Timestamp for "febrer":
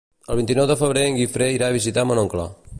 0.79-1.03